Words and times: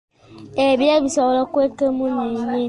Ebire 0.67 0.95
bisobola 1.05 1.39
okukweka 1.43 1.83
emunyeenye. 1.89 2.59